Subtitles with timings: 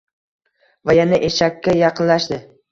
[0.91, 2.45] Va yana eshakka yaqinlashdi.